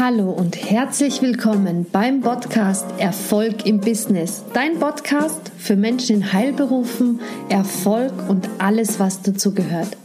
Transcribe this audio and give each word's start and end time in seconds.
Hallo 0.00 0.30
und 0.30 0.70
herzlich 0.70 1.22
willkommen 1.22 1.84
beim 1.90 2.20
Podcast 2.20 2.86
Erfolg 2.98 3.66
im 3.66 3.80
Business. 3.80 4.44
Dein 4.54 4.78
Podcast 4.78 5.50
für 5.58 5.74
Menschen 5.74 6.16
in 6.16 6.32
Heilberufen, 6.32 7.20
Erfolg 7.48 8.12
und 8.28 8.48
alles, 8.58 9.00
was 9.00 9.22
dazu 9.22 9.52
gehört. 9.54 9.96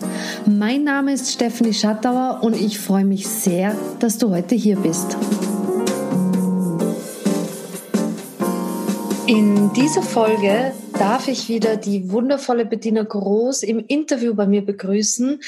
Mein 0.48 0.84
Name 0.84 1.14
ist 1.14 1.32
Stephanie 1.32 1.76
Schattauer 1.76 2.40
und 2.42 2.56
ich 2.56 2.80
freue 2.80 3.06
mich 3.06 3.28
sehr, 3.28 3.76
dass 4.00 4.18
du 4.18 4.32
heute 4.32 4.56
hier 4.56 4.78
bist. 4.78 5.16
In 9.28 9.72
dieser 9.74 10.02
Folge 10.02 10.74
darf 10.94 11.28
ich 11.28 11.50
wieder 11.50 11.78
die 11.78 12.12
wundervolle 12.12 12.66
Bettina 12.66 13.04
Groß 13.04 13.64
im 13.64 13.84
Interview 13.88 14.34
bei 14.34 14.46
mir 14.46 14.66
begrüßen. 14.66 15.42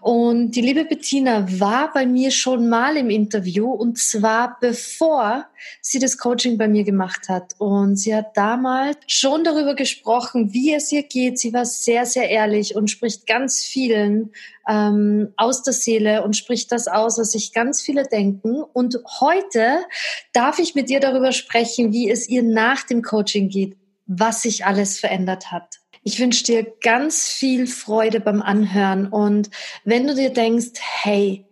Und 0.00 0.52
die 0.52 0.60
liebe 0.60 0.84
Bettina 0.84 1.46
war 1.58 1.92
bei 1.92 2.06
mir 2.06 2.30
schon 2.30 2.68
mal 2.68 2.96
im 2.96 3.10
Interview 3.10 3.70
und 3.70 3.98
zwar 3.98 4.56
bevor 4.60 5.46
sie 5.80 5.98
das 5.98 6.18
Coaching 6.18 6.58
bei 6.58 6.68
mir 6.68 6.84
gemacht 6.84 7.28
hat. 7.28 7.54
Und 7.58 7.96
sie 7.96 8.14
hat 8.14 8.36
damals 8.36 8.98
schon 9.06 9.44
darüber 9.44 9.74
gesprochen, 9.74 10.52
wie 10.52 10.74
es 10.74 10.90
ihr 10.92 11.02
geht. 11.02 11.38
Sie 11.38 11.52
war 11.52 11.64
sehr, 11.64 12.06
sehr 12.06 12.30
ehrlich 12.30 12.74
und 12.74 12.90
spricht 12.90 13.26
ganz 13.26 13.64
vielen 13.64 14.30
ähm, 14.68 15.32
aus 15.36 15.62
der 15.62 15.72
Seele 15.72 16.22
und 16.22 16.36
spricht 16.36 16.70
das 16.72 16.88
aus, 16.88 17.18
was 17.18 17.32
sich 17.32 17.52
ganz 17.52 17.80
viele 17.82 18.04
denken. 18.04 18.62
Und 18.72 18.98
heute 19.20 19.84
darf 20.32 20.58
ich 20.58 20.74
mit 20.74 20.90
ihr 20.90 21.00
darüber 21.00 21.32
sprechen, 21.32 21.92
wie 21.92 22.10
es 22.10 22.28
ihr 22.28 22.42
nach 22.42 22.84
dem 22.84 23.02
Coaching 23.02 23.48
geht 23.48 23.76
was 24.18 24.42
sich 24.42 24.64
alles 24.64 24.98
verändert 24.98 25.50
hat. 25.50 25.80
Ich 26.02 26.18
wünsche 26.18 26.44
dir 26.44 26.66
ganz 26.82 27.28
viel 27.28 27.66
Freude 27.66 28.20
beim 28.20 28.42
Anhören 28.42 29.06
und 29.06 29.50
wenn 29.84 30.06
du 30.06 30.14
dir 30.14 30.30
denkst, 30.30 30.80
hey, 31.02 31.46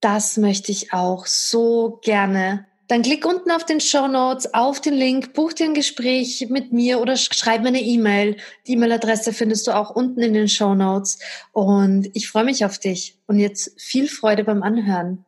das 0.00 0.36
möchte 0.36 0.72
ich 0.72 0.92
auch 0.92 1.26
so 1.26 2.00
gerne, 2.02 2.66
dann 2.88 3.02
klick 3.02 3.26
unten 3.26 3.50
auf 3.50 3.64
den 3.64 3.80
Show 3.80 4.06
Notes, 4.06 4.54
auf 4.54 4.80
den 4.80 4.94
Link, 4.94 5.34
buch 5.34 5.52
dir 5.52 5.66
ein 5.66 5.74
Gespräch 5.74 6.46
mit 6.50 6.72
mir 6.72 7.00
oder 7.00 7.16
schreib 7.16 7.62
mir 7.62 7.68
eine 7.68 7.80
E-Mail. 7.80 8.36
Die 8.66 8.72
E-Mail-Adresse 8.72 9.32
findest 9.32 9.66
du 9.66 9.72
auch 9.72 9.90
unten 9.90 10.20
in 10.20 10.34
den 10.34 10.48
Show 10.48 10.74
Notes 10.74 11.18
und 11.52 12.08
ich 12.14 12.28
freue 12.28 12.44
mich 12.44 12.64
auf 12.64 12.78
dich. 12.78 13.15
Und 13.28 13.40
jetzt 13.40 13.72
viel 13.80 14.06
Freude 14.06 14.44
beim 14.44 14.62
Anhören. 14.62 15.24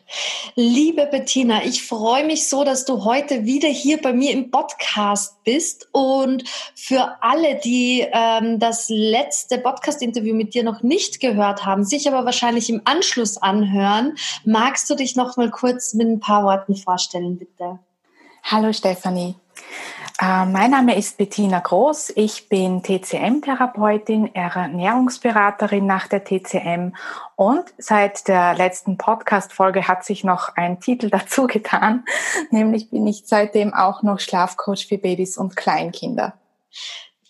Liebe 0.55 1.07
Bettina, 1.07 1.65
ich 1.65 1.83
freue 1.83 2.25
mich 2.25 2.49
so, 2.49 2.63
dass 2.63 2.85
du 2.85 3.05
heute 3.05 3.45
wieder 3.45 3.69
hier 3.69 4.01
bei 4.01 4.13
mir 4.13 4.31
im 4.31 4.53
Podcast 4.53 5.43
bist. 5.43 5.89
Und 5.91 6.45
für 6.77 7.17
alle, 7.23 7.57
die 7.57 8.07
ähm, 8.13 8.61
das 8.61 8.89
letzte 8.89 9.59
Podcast-Interview 9.59 10.33
mit 10.37 10.55
dir 10.55 10.63
noch 10.63 10.85
nicht 10.85 11.19
gehört 11.19 11.67
haben, 11.67 11.85
sich 11.85 12.07
aber 12.07 12.25
wahrscheinlich 12.25 12.71
im 12.71 12.83
Anschluss 12.85 13.37
anhören, 13.37 14.17
magst 14.45 14.89
du 14.89 14.95
dich 14.95 15.17
noch 15.17 15.37
mal 15.37 15.51
kurz 15.51 15.95
mit 15.95 16.07
ein 16.07 16.21
paar 16.21 16.45
Worten 16.45 16.77
vorstellen, 16.77 17.37
bitte? 17.37 17.81
Hallo 18.45 18.73
Stefanie. 18.73 19.35
Äh, 20.21 20.47
mein 20.47 20.73
Name 20.73 20.97
ist 20.97 21.17
Bettina 21.17 21.61
Groß. 21.61 22.13
Ich 22.17 22.49
bin 22.49 22.83
TCM-Therapeutin, 22.83 24.35
Ernährungsberaterin 24.35 25.87
nach 25.87 26.09
der 26.09 26.25
TCM 26.25 26.97
und 27.37 27.65
seit 27.79 28.27
der 28.27 28.55
letzten 28.55 28.99
Podcast-Folge 28.99 29.87
hat 29.87 30.05
sich 30.05 30.25
noch 30.25 30.57
ein 30.57 30.81
Titel 30.81 31.09
dazu 31.11 31.47
getan, 31.47 32.05
nämlich 32.51 32.91
bin 32.91 33.07
ich 33.07 33.23
seitdem 33.27 33.73
auch 33.73 34.03
noch 34.03 34.19
Schlafcoach 34.19 34.89
für 34.89 34.99
Babys 34.99 35.39
und 35.39 35.55
Kleinkinder 35.55 36.35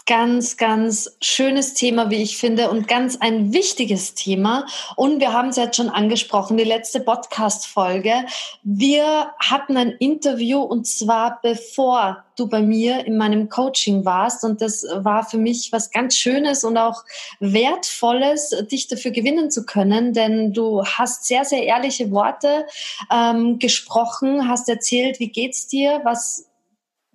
ganz, 0.08 0.56
ganz 0.56 1.16
schönes 1.20 1.74
Thema, 1.74 2.10
wie 2.10 2.22
ich 2.22 2.38
finde, 2.38 2.70
und 2.70 2.88
ganz 2.88 3.18
ein 3.20 3.52
wichtiges 3.52 4.14
Thema. 4.14 4.66
Und 4.96 5.20
wir 5.20 5.34
haben 5.34 5.50
es 5.50 5.56
jetzt 5.56 5.76
schon 5.76 5.90
angesprochen, 5.90 6.56
die 6.56 6.64
letzte 6.64 7.00
Podcast-Folge. 7.00 8.24
Wir 8.62 9.30
hatten 9.38 9.76
ein 9.76 9.90
Interview 9.90 10.60
und 10.60 10.86
zwar 10.86 11.38
bevor 11.42 12.24
du 12.36 12.48
bei 12.48 12.62
mir 12.62 13.04
in 13.06 13.18
meinem 13.18 13.50
Coaching 13.50 14.06
warst. 14.06 14.44
Und 14.44 14.62
das 14.62 14.86
war 14.94 15.28
für 15.28 15.38
mich 15.38 15.72
was 15.72 15.90
ganz 15.90 16.16
Schönes 16.16 16.64
und 16.64 16.78
auch 16.78 17.04
Wertvolles, 17.40 18.54
dich 18.70 18.88
dafür 18.88 19.10
gewinnen 19.10 19.50
zu 19.50 19.66
können, 19.66 20.14
denn 20.14 20.54
du 20.54 20.84
hast 20.84 21.26
sehr, 21.26 21.44
sehr 21.44 21.64
ehrliche 21.64 22.10
Worte 22.10 22.66
ähm, 23.12 23.58
gesprochen, 23.58 24.48
hast 24.48 24.70
erzählt, 24.70 25.20
wie 25.20 25.28
geht's 25.28 25.66
dir, 25.66 26.00
was 26.04 26.48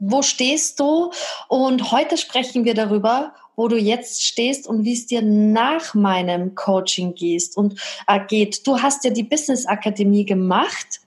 wo 0.05 0.21
stehst 0.21 0.79
du? 0.79 1.11
Und 1.47 1.91
heute 1.91 2.17
sprechen 2.17 2.65
wir 2.65 2.73
darüber, 2.73 3.33
wo 3.55 3.67
du 3.67 3.77
jetzt 3.77 4.23
stehst 4.23 4.67
und 4.67 4.83
wie 4.83 4.93
es 4.93 5.05
dir 5.05 5.21
nach 5.21 5.93
meinem 5.93 6.55
Coaching 6.55 7.13
gehst 7.13 7.55
und 7.57 7.79
äh, 8.07 8.19
geht. 8.27 8.65
Du 8.67 8.81
hast 8.81 9.03
ja 9.03 9.11
die 9.11 9.23
Business 9.23 9.65
Akademie 9.65 10.25
gemacht. 10.25 11.01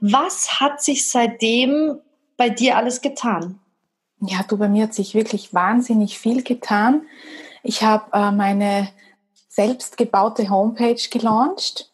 Was 0.00 0.60
hat 0.60 0.82
sich 0.82 1.08
seitdem 1.08 1.98
bei 2.36 2.50
dir 2.50 2.76
alles 2.76 3.00
getan? 3.00 3.58
Ja, 4.20 4.40
du, 4.48 4.56
bei 4.56 4.68
mir 4.68 4.84
hat 4.84 4.94
sich 4.94 5.14
wirklich 5.14 5.54
wahnsinnig 5.54 6.18
viel 6.18 6.42
getan. 6.42 7.02
Ich 7.62 7.82
habe 7.82 8.10
äh, 8.12 8.30
meine 8.32 8.88
selbst 9.48 9.96
gebaute 9.96 10.50
Homepage 10.50 11.00
gelauncht. 11.10 11.92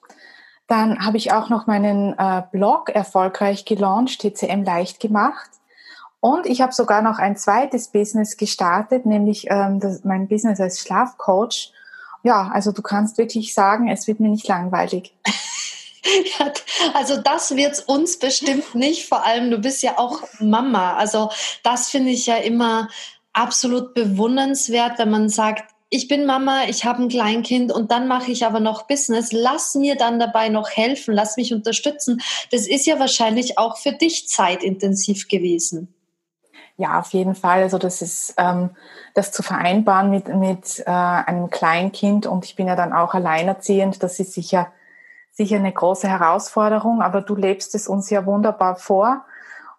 Dann 0.66 1.04
habe 1.04 1.16
ich 1.16 1.32
auch 1.32 1.50
noch 1.50 1.66
meinen 1.66 2.14
äh, 2.18 2.42
Blog 2.52 2.90
erfolgreich 2.90 3.64
gelauncht, 3.64 4.20
TCM 4.20 4.64
leicht 4.64 5.00
gemacht. 5.00 5.50
Und 6.24 6.46
ich 6.46 6.62
habe 6.62 6.72
sogar 6.72 7.02
noch 7.02 7.18
ein 7.18 7.36
zweites 7.36 7.88
Business 7.88 8.38
gestartet, 8.38 9.04
nämlich 9.04 9.48
ähm, 9.50 9.78
das, 9.78 10.04
mein 10.04 10.26
Business 10.26 10.58
als 10.58 10.80
Schlafcoach. 10.80 11.70
Ja, 12.22 12.50
also 12.50 12.72
du 12.72 12.80
kannst 12.80 13.18
wirklich 13.18 13.52
sagen, 13.52 13.90
es 13.90 14.06
wird 14.06 14.20
mir 14.20 14.30
nicht 14.30 14.48
langweilig. 14.48 15.14
Ja, 16.38 16.52
also 16.92 17.16
das 17.16 17.56
wird's 17.56 17.80
uns 17.80 18.18
bestimmt 18.18 18.74
nicht. 18.74 19.08
Vor 19.08 19.24
allem, 19.24 19.50
du 19.50 19.56
bist 19.56 19.82
ja 19.82 19.98
auch 19.98 20.20
Mama. 20.38 20.96
Also 20.96 21.30
das 21.62 21.88
finde 21.88 22.10
ich 22.10 22.26
ja 22.26 22.36
immer 22.36 22.90
absolut 23.32 23.94
bewundernswert, 23.94 24.98
wenn 24.98 25.08
man 25.08 25.30
sagt, 25.30 25.64
ich 25.88 26.06
bin 26.06 26.26
Mama, 26.26 26.64
ich 26.68 26.84
habe 26.84 27.02
ein 27.02 27.08
Kleinkind 27.08 27.72
und 27.72 27.90
dann 27.90 28.06
mache 28.06 28.30
ich 28.30 28.44
aber 28.44 28.60
noch 28.60 28.86
Business. 28.86 29.32
Lass 29.32 29.74
mir 29.76 29.96
dann 29.96 30.18
dabei 30.18 30.50
noch 30.50 30.68
helfen, 30.68 31.14
lass 31.14 31.38
mich 31.38 31.54
unterstützen. 31.54 32.20
Das 32.50 32.66
ist 32.66 32.84
ja 32.84 32.98
wahrscheinlich 32.98 33.56
auch 33.56 33.78
für 33.78 33.92
dich 33.92 34.28
zeitintensiv 34.28 35.28
gewesen. 35.28 35.93
Ja, 36.76 36.98
auf 36.98 37.12
jeden 37.12 37.34
Fall. 37.34 37.62
Also 37.62 37.78
das 37.78 38.02
ist 38.02 38.34
ähm, 38.36 38.70
das 39.14 39.30
zu 39.30 39.42
vereinbaren 39.42 40.10
mit, 40.10 40.28
mit 40.28 40.80
äh, 40.86 40.90
einem 40.90 41.50
Kleinkind 41.50 42.26
und 42.26 42.44
ich 42.44 42.56
bin 42.56 42.66
ja 42.66 42.74
dann 42.74 42.92
auch 42.92 43.14
alleinerziehend. 43.14 44.02
Das 44.02 44.18
ist 44.18 44.32
sicher 44.32 44.68
sicher 45.34 45.56
eine 45.56 45.72
große 45.72 46.08
Herausforderung, 46.08 47.02
aber 47.02 47.20
du 47.20 47.34
lebst 47.34 47.74
es 47.74 47.88
uns 47.88 48.08
ja 48.08 48.24
wunderbar 48.24 48.76
vor. 48.76 49.24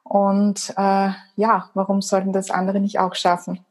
Und 0.04 0.74
äh, 0.78 1.10
ja, 1.36 1.70
warum 1.74 2.02
sollten 2.02 2.34
das 2.34 2.52
andere 2.52 2.80
nicht 2.80 3.00
auch 3.00 3.16
schaffen? 3.16 3.66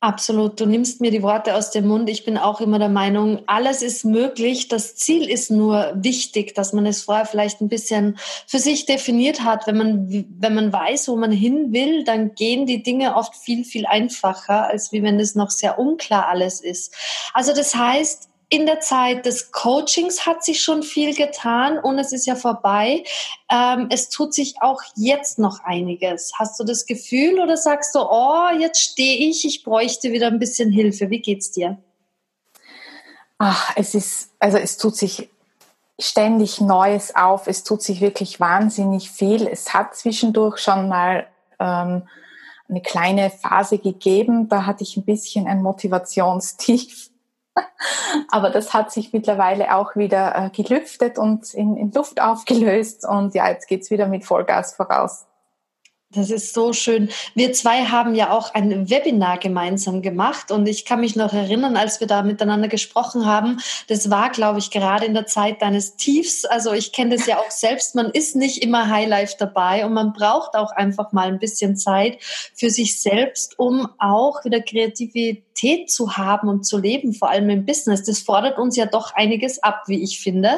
Absolut. 0.00 0.60
Du 0.60 0.66
nimmst 0.66 1.00
mir 1.00 1.10
die 1.10 1.22
Worte 1.22 1.54
aus 1.54 1.70
dem 1.70 1.88
Mund. 1.88 2.10
Ich 2.10 2.26
bin 2.26 2.36
auch 2.36 2.60
immer 2.60 2.78
der 2.78 2.90
Meinung, 2.90 3.42
alles 3.46 3.80
ist 3.80 4.04
möglich. 4.04 4.68
Das 4.68 4.94
Ziel 4.94 5.28
ist 5.28 5.50
nur 5.50 5.94
wichtig, 5.96 6.54
dass 6.54 6.74
man 6.74 6.84
es 6.84 7.02
vorher 7.02 7.24
vielleicht 7.24 7.62
ein 7.62 7.68
bisschen 7.68 8.18
für 8.46 8.58
sich 8.58 8.84
definiert 8.84 9.42
hat. 9.42 9.66
Wenn 9.66 9.78
man, 9.78 10.26
wenn 10.38 10.54
man 10.54 10.70
weiß, 10.70 11.08
wo 11.08 11.16
man 11.16 11.32
hin 11.32 11.72
will, 11.72 12.04
dann 12.04 12.34
gehen 12.34 12.66
die 12.66 12.82
Dinge 12.82 13.16
oft 13.16 13.34
viel, 13.34 13.64
viel 13.64 13.86
einfacher, 13.86 14.68
als 14.68 14.92
wie 14.92 15.02
wenn 15.02 15.18
es 15.18 15.34
noch 15.34 15.50
sehr 15.50 15.78
unklar 15.78 16.28
alles 16.28 16.60
ist. 16.60 16.94
Also 17.32 17.54
das 17.54 17.74
heißt, 17.74 18.28
in 18.48 18.66
der 18.66 18.80
Zeit 18.80 19.26
des 19.26 19.50
Coachings 19.50 20.24
hat 20.24 20.44
sich 20.44 20.62
schon 20.62 20.82
viel 20.82 21.14
getan 21.14 21.78
und 21.78 21.98
es 21.98 22.12
ist 22.12 22.26
ja 22.26 22.36
vorbei. 22.36 23.02
Ähm, 23.50 23.88
es 23.90 24.08
tut 24.08 24.34
sich 24.34 24.56
auch 24.60 24.80
jetzt 24.94 25.38
noch 25.38 25.64
einiges. 25.64 26.32
Hast 26.38 26.60
du 26.60 26.64
das 26.64 26.86
Gefühl 26.86 27.40
oder 27.40 27.56
sagst 27.56 27.94
du, 27.94 28.00
oh, 28.00 28.48
jetzt 28.58 28.80
stehe 28.80 29.28
ich, 29.28 29.44
ich 29.44 29.64
bräuchte 29.64 30.12
wieder 30.12 30.28
ein 30.28 30.38
bisschen 30.38 30.70
Hilfe? 30.70 31.10
Wie 31.10 31.20
geht's 31.20 31.50
dir? 31.50 31.78
Ach, 33.38 33.72
es 33.74 33.94
ist, 33.94 34.30
also 34.38 34.58
es 34.58 34.76
tut 34.76 34.96
sich 34.96 35.28
ständig 35.98 36.60
Neues 36.60 37.16
auf. 37.16 37.48
Es 37.48 37.64
tut 37.64 37.82
sich 37.82 38.00
wirklich 38.00 38.38
wahnsinnig 38.38 39.10
viel. 39.10 39.48
Es 39.48 39.74
hat 39.74 39.96
zwischendurch 39.96 40.58
schon 40.58 40.88
mal 40.88 41.26
ähm, 41.58 42.02
eine 42.68 42.80
kleine 42.80 43.30
Phase 43.30 43.78
gegeben. 43.78 44.48
Da 44.48 44.66
hatte 44.66 44.84
ich 44.84 44.96
ein 44.96 45.04
bisschen 45.04 45.48
ein 45.48 45.62
Motivationstief 45.62 47.10
Aber 48.30 48.50
das 48.50 48.74
hat 48.74 48.92
sich 48.92 49.12
mittlerweile 49.12 49.74
auch 49.74 49.96
wieder 49.96 50.34
äh, 50.36 50.50
gelüftet 50.50 51.18
und 51.18 51.52
in, 51.54 51.76
in 51.76 51.92
Luft 51.92 52.20
aufgelöst. 52.20 53.06
Und 53.06 53.34
ja, 53.34 53.48
jetzt 53.48 53.68
geht's 53.68 53.90
wieder 53.90 54.08
mit 54.08 54.24
Vollgas 54.24 54.74
voraus. 54.74 55.26
Das 56.14 56.30
ist 56.30 56.54
so 56.54 56.72
schön. 56.72 57.10
Wir 57.34 57.52
zwei 57.52 57.84
haben 57.86 58.14
ja 58.14 58.30
auch 58.30 58.54
ein 58.54 58.88
Webinar 58.88 59.38
gemeinsam 59.38 60.02
gemacht 60.02 60.52
und 60.52 60.66
ich 60.68 60.84
kann 60.84 61.00
mich 61.00 61.16
noch 61.16 61.32
erinnern, 61.32 61.76
als 61.76 61.98
wir 61.98 62.06
da 62.06 62.22
miteinander 62.22 62.68
gesprochen 62.68 63.26
haben. 63.26 63.58
Das 63.88 64.08
war, 64.08 64.30
glaube 64.30 64.60
ich, 64.60 64.70
gerade 64.70 65.04
in 65.04 65.14
der 65.14 65.26
Zeit 65.26 65.60
deines 65.60 65.96
Tiefs. 65.96 66.44
Also 66.44 66.72
ich 66.72 66.92
kenne 66.92 67.16
das 67.16 67.26
ja 67.26 67.38
auch 67.38 67.50
selbst. 67.50 67.96
Man 67.96 68.10
ist 68.10 68.36
nicht 68.36 68.62
immer 68.62 68.88
Highlife 68.88 69.34
dabei 69.36 69.84
und 69.84 69.94
man 69.94 70.12
braucht 70.12 70.54
auch 70.54 70.70
einfach 70.70 71.10
mal 71.10 71.26
ein 71.26 71.40
bisschen 71.40 71.76
Zeit 71.76 72.18
für 72.54 72.70
sich 72.70 73.02
selbst, 73.02 73.58
um 73.58 73.88
auch 73.98 74.44
wieder 74.44 74.60
Kreativität 74.60 75.45
Authentizität 75.56 75.90
zu 75.90 76.16
haben 76.16 76.48
und 76.48 76.64
zu 76.64 76.78
leben, 76.78 77.12
vor 77.12 77.30
allem 77.30 77.48
im 77.50 77.64
Business, 77.64 78.04
das 78.04 78.20
fordert 78.20 78.58
uns 78.58 78.76
ja 78.76 78.86
doch 78.86 79.14
einiges 79.14 79.62
ab, 79.62 79.84
wie 79.86 80.02
ich 80.02 80.20
finde. 80.20 80.50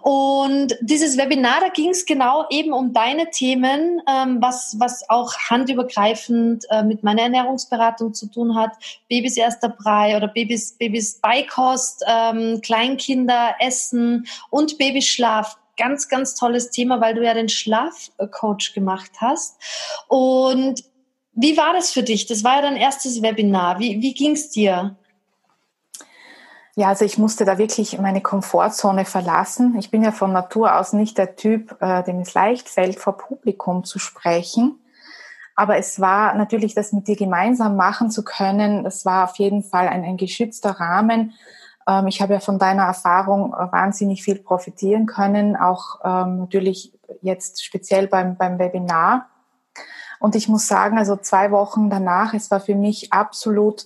Und 0.00 0.76
dieses 0.80 1.16
Webinar, 1.16 1.60
da 1.60 1.68
ging 1.68 1.90
es 1.90 2.06
genau 2.06 2.46
eben 2.50 2.72
um 2.72 2.92
deine 2.92 3.30
Themen, 3.30 4.00
ähm, 4.08 4.38
was, 4.40 4.76
was 4.78 5.08
auch 5.08 5.34
handübergreifend 5.50 6.64
äh, 6.70 6.82
mit 6.82 7.02
meiner 7.02 7.22
Ernährungsberatung 7.22 8.14
zu 8.14 8.30
tun 8.30 8.56
hat. 8.56 8.72
Babys 9.08 9.36
erster 9.36 9.68
Brei 9.68 10.16
oder 10.16 10.28
Babys, 10.28 10.76
Babys 10.78 11.20
Beikost, 11.20 12.04
ähm, 12.06 12.60
Kleinkinder, 12.62 13.54
Essen 13.60 14.26
und 14.50 14.78
Babyschlaf 14.78 15.58
ganz, 15.76 16.08
ganz 16.08 16.36
tolles 16.36 16.70
Thema, 16.70 17.00
weil 17.00 17.14
du 17.14 17.24
ja 17.24 17.34
den 17.34 17.48
Schlafcoach 17.48 18.74
gemacht 18.74 19.10
hast. 19.20 19.56
Und 20.06 20.84
wie 21.34 21.56
war 21.56 21.72
das 21.72 21.90
für 21.90 22.02
dich? 22.02 22.26
Das 22.26 22.44
war 22.44 22.56
ja 22.56 22.62
dein 22.62 22.76
erstes 22.76 23.22
Webinar. 23.22 23.78
Wie, 23.78 24.00
wie 24.00 24.14
ging 24.14 24.32
es 24.32 24.50
dir? 24.50 24.96
Ja, 26.76 26.88
also 26.88 27.04
ich 27.04 27.18
musste 27.18 27.44
da 27.44 27.58
wirklich 27.58 27.98
meine 27.98 28.20
Komfortzone 28.20 29.04
verlassen. 29.04 29.76
Ich 29.78 29.90
bin 29.90 30.02
ja 30.02 30.10
von 30.10 30.32
Natur 30.32 30.76
aus 30.76 30.92
nicht 30.92 31.18
der 31.18 31.36
Typ, 31.36 31.76
äh, 31.80 32.02
dem 32.02 32.20
es 32.20 32.34
leicht 32.34 32.68
fällt, 32.68 32.98
vor 32.98 33.16
Publikum 33.16 33.84
zu 33.84 33.98
sprechen. 33.98 34.80
Aber 35.54 35.76
es 35.76 36.00
war 36.00 36.34
natürlich, 36.34 36.74
das 36.74 36.92
mit 36.92 37.06
dir 37.06 37.16
gemeinsam 37.16 37.76
machen 37.76 38.10
zu 38.10 38.24
können, 38.24 38.82
das 38.82 39.04
war 39.04 39.24
auf 39.24 39.36
jeden 39.36 39.62
Fall 39.62 39.86
ein, 39.86 40.02
ein 40.02 40.16
geschützter 40.16 40.72
Rahmen. 40.72 41.34
Ähm, 41.86 42.08
ich 42.08 42.20
habe 42.20 42.34
ja 42.34 42.40
von 42.40 42.58
deiner 42.58 42.84
Erfahrung 42.84 43.52
wahnsinnig 43.52 44.24
viel 44.24 44.40
profitieren 44.40 45.06
können, 45.06 45.54
auch 45.54 46.00
ähm, 46.04 46.38
natürlich 46.38 46.92
jetzt 47.22 47.64
speziell 47.64 48.08
beim, 48.08 48.36
beim 48.36 48.58
Webinar. 48.58 49.28
Und 50.24 50.34
ich 50.34 50.48
muss 50.48 50.66
sagen, 50.66 50.96
also 50.96 51.16
zwei 51.16 51.50
Wochen 51.50 51.90
danach, 51.90 52.32
es 52.32 52.50
war 52.50 52.58
für 52.58 52.74
mich 52.74 53.12
absolut, 53.12 53.84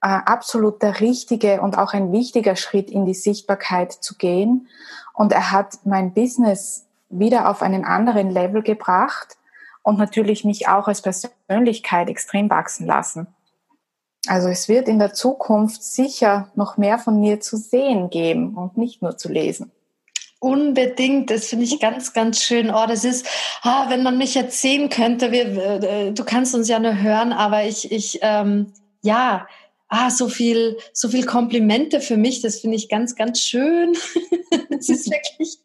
äh, 0.00 0.06
absolut 0.06 0.80
der 0.80 1.00
richtige 1.00 1.60
und 1.60 1.76
auch 1.76 1.92
ein 1.92 2.12
wichtiger 2.12 2.54
Schritt 2.54 2.88
in 2.88 3.04
die 3.04 3.14
Sichtbarkeit 3.14 3.90
zu 3.90 4.14
gehen. 4.14 4.68
Und 5.12 5.32
er 5.32 5.50
hat 5.50 5.80
mein 5.84 6.14
Business 6.14 6.86
wieder 7.08 7.50
auf 7.50 7.62
einen 7.62 7.84
anderen 7.84 8.30
Level 8.30 8.62
gebracht 8.62 9.36
und 9.82 9.98
natürlich 9.98 10.44
mich 10.44 10.68
auch 10.68 10.86
als 10.86 11.02
Persönlichkeit 11.02 12.08
extrem 12.08 12.48
wachsen 12.48 12.86
lassen. 12.86 13.26
Also 14.28 14.50
es 14.50 14.68
wird 14.68 14.86
in 14.86 15.00
der 15.00 15.14
Zukunft 15.14 15.82
sicher 15.82 16.52
noch 16.54 16.76
mehr 16.76 17.00
von 17.00 17.18
mir 17.18 17.40
zu 17.40 17.56
sehen 17.56 18.08
geben 18.08 18.54
und 18.54 18.76
nicht 18.76 19.02
nur 19.02 19.16
zu 19.16 19.28
lesen. 19.28 19.72
Unbedingt, 20.42 21.30
das 21.30 21.46
finde 21.46 21.66
ich 21.66 21.78
ganz, 21.78 22.14
ganz 22.14 22.42
schön. 22.42 22.70
Oh, 22.74 22.84
das 22.88 23.04
ist, 23.04 23.28
ah, 23.62 23.88
wenn 23.90 24.02
man 24.02 24.18
mich 24.18 24.34
jetzt 24.34 24.60
sehen 24.60 24.88
könnte, 24.88 25.30
wir, 25.30 25.46
äh, 25.84 26.10
du 26.10 26.24
kannst 26.24 26.52
uns 26.56 26.66
ja 26.66 26.80
nur 26.80 27.00
hören, 27.00 27.32
aber 27.32 27.62
ich, 27.62 27.92
ich, 27.92 28.18
ähm, 28.22 28.72
ja, 29.02 29.46
ah, 29.86 30.10
so 30.10 30.28
viel, 30.28 30.78
so 30.92 31.08
viel 31.08 31.24
Komplimente 31.26 32.00
für 32.00 32.16
mich, 32.16 32.40
das 32.40 32.58
finde 32.58 32.76
ich 32.76 32.88
ganz, 32.88 33.14
ganz 33.14 33.40
schön. 33.40 33.96
Es 34.76 34.88
ist 34.88 35.08
wirklich, 35.12 35.58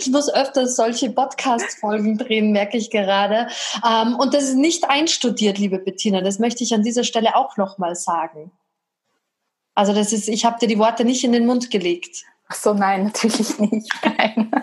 ich 0.00 0.08
muss 0.08 0.28
öfters 0.28 0.74
solche 0.74 1.10
Podcast-Folgen 1.10 2.18
drehen, 2.18 2.50
merke 2.50 2.76
ich 2.76 2.90
gerade. 2.90 3.46
Ähm, 3.88 4.16
und 4.16 4.34
das 4.34 4.48
ist 4.48 4.56
nicht 4.56 4.90
einstudiert, 4.90 5.58
liebe 5.58 5.78
Bettina. 5.78 6.22
Das 6.22 6.40
möchte 6.40 6.64
ich 6.64 6.74
an 6.74 6.82
dieser 6.82 7.04
Stelle 7.04 7.36
auch 7.36 7.56
nochmal 7.56 7.94
sagen. 7.94 8.50
Also 9.76 9.94
das 9.94 10.12
ist, 10.12 10.28
ich 10.28 10.44
habe 10.44 10.58
dir 10.58 10.66
die 10.66 10.80
Worte 10.80 11.04
nicht 11.04 11.22
in 11.22 11.30
den 11.30 11.46
Mund 11.46 11.70
gelegt. 11.70 12.24
Ach 12.48 12.54
so, 12.54 12.74
nein, 12.74 13.04
natürlich 13.04 13.58
nicht. 13.58 13.92
Nein. 14.02 14.50